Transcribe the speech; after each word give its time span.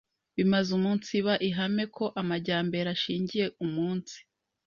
bimaze 0.37 0.69
umunsiba 0.79 1.33
ihame 1.49 1.83
ko 1.95 2.05
amajyambere 2.21 2.87
ashingiye 2.95 3.45
umunsi 3.65 4.17